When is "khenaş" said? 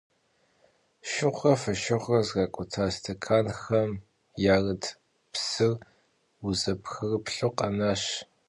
7.57-8.03